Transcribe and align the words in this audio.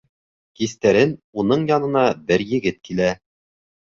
Кистәрен 0.59 1.11
уның 1.43 1.67
янына 1.71 2.03
бер 2.31 2.45
егет 2.55 2.83
килә. 2.89 3.13